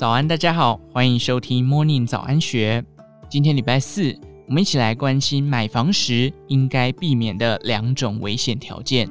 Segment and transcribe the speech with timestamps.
[0.00, 2.82] 早安，大家好，欢迎收听 Morning 早安学。
[3.28, 4.18] 今天礼拜四，
[4.48, 9.06] 我们一起来关心买房时应该避免的两种危险条件。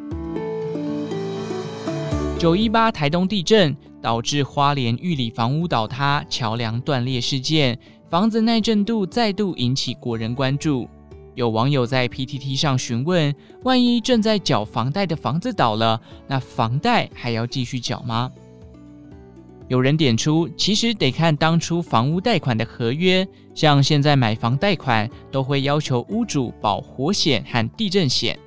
[2.40, 7.78] 九一八台东地震导致花莲玉里房屋倒塌、桥梁断裂事件，
[8.10, 10.90] 房子耐震度再度引起国人关注。
[11.36, 13.32] 有网友在 PTT 上询问：
[13.62, 18.32] 万一正在缴房贷的房子倒了，那房贷还要继续缴吗？
[19.70, 28.38] 有人点出，其实得看当初房屋贷款的合约，像现在买房贷款都会要求屋主保火险和地震险，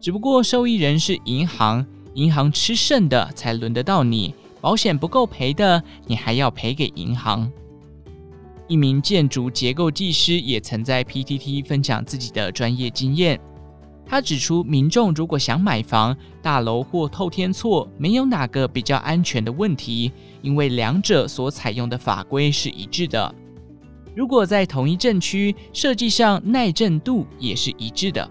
[0.00, 7.52] 只不过受益人是银行，银行吃剩的才轮得到你，保险不够赔的，你还要赔给银行。
[8.66, 13.38] 一名建筑结构技师也曾在 PTT 分享自己的专业经验。
[14.06, 23.34] 他指出，民众如果想买房，大楼或透天厝没有哪个比较安全的问题，因为两者所采用的法规是一致的。
[24.14, 28.30] 如果在同一震区，设计上耐震度也是一致的。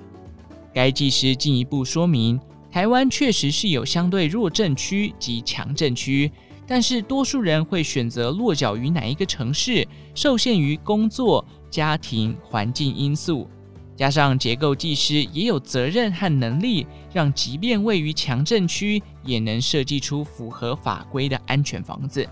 [0.73, 2.39] 该技师进一步说明，
[2.71, 6.31] 台湾确实是有相对弱震区及强震区，
[6.65, 13.49] 但是多数人会选择落脚于哪一个城市，受限于工作、家庭、环境因素。
[13.95, 22.27] 加上结构技师也有责任和能力，让即便位于强震区，也能设计出符合法规的安全房子。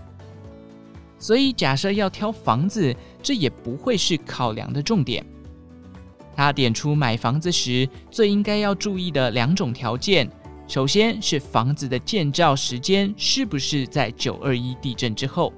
[1.18, 5.24] 所以，假设要挑房子，这也不会是考量的重点。
[6.34, 10.28] 他点出买房子时最应该要注意的两种条件：
[10.66, 15.52] 首先是房子的建造时间是不是在九二一地震之后。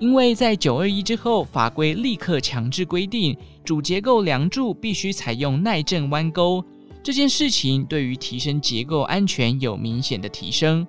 [0.00, 6.64] 因为在九二一之后，法规立刻强制规定主结构梁柱必须采用耐震弯钩。
[7.02, 10.86] 这件事情对于提升结构安全有明显的提升，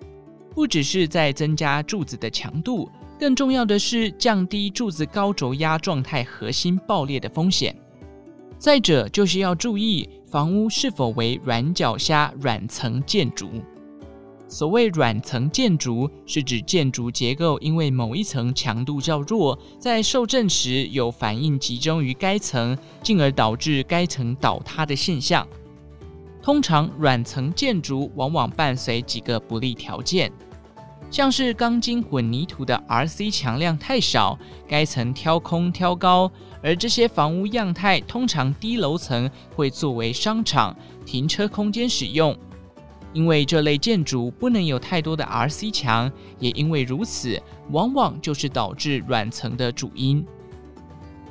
[0.54, 2.88] 不只是在增加柱子的强度，
[3.20, 7.76] 更重要的是降低柱子高轴压状态核心爆裂的风险。
[8.60, 13.50] 再者，就是要注意房屋是否为软脚虾软层建筑。
[14.52, 25.48] 所谓软层建筑，是指建筑结构因为某一层强度较弱，在受震时有反应集中于该层，进而导致该层倒塌的现象。
[26.42, 30.32] 通常，软层建筑往往伴随几个不利条件，
[31.12, 36.32] 像是钢筋混凝土的 RC 墙量太少，该层挑空挑高，
[36.64, 42.36] 而这些房屋样态通常低楼层会作为商场、停车空间使用。
[43.12, 50.26] 因为这类建筑不能有太多的 RC 墙，也因为如此，往往就是导致软层的主因。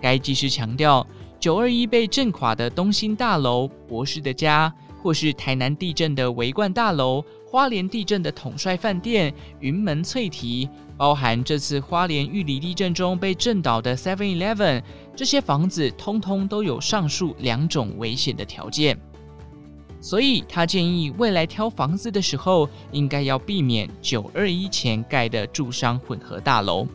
[0.00, 1.06] 该技师强调，
[1.38, 4.72] 九二一被震垮的东兴大楼、博士的家，
[5.02, 14.82] 或是台南地震的维冠大楼、花莲地震的统帅饭店、云门翠堤，包含这次花莲玉里地震中被震倒的 Seven Eleven，
[15.14, 18.98] 这些房子通通都有上述两种危险的条件。
[20.00, 26.86] 所以他建议未来挑房子的时候，应该要避免九二一前盖的住商混合大楼。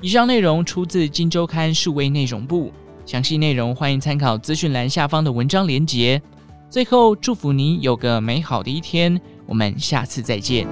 [0.00, 2.72] 以上内容出自《金周刊》数位内容部，
[3.04, 6.22] 详细内容欢迎参考资讯栏下方的文章连结。
[6.70, 10.66] 最后，祝福您有个美好的一天，我们下次再见。